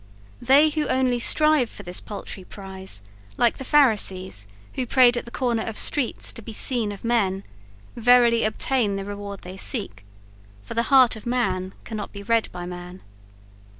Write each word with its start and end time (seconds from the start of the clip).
They 0.41 0.69
who 0.69 0.87
only 0.87 1.19
strive 1.19 1.69
for 1.69 1.83
this 1.83 1.99
paltry 1.99 2.43
prize, 2.43 3.03
like 3.37 3.59
the 3.59 3.63
Pharisees, 3.63 4.47
who 4.73 4.87
prayed 4.87 5.15
at 5.15 5.25
the 5.25 5.29
corners 5.29 5.69
of 5.69 5.77
streets, 5.77 6.33
to 6.33 6.41
be 6.41 6.53
seen 6.53 6.91
of 6.91 7.03
men, 7.03 7.43
verily 7.95 8.43
obtain 8.43 8.95
the 8.95 9.05
reward 9.05 9.43
they 9.43 9.57
seek; 9.57 10.03
for 10.63 10.73
the 10.73 10.89
heart 10.89 11.15
of 11.15 11.27
man 11.27 11.75
cannot 11.83 12.11
be 12.13 12.23
read 12.23 12.51
by 12.51 12.65
man! 12.65 13.03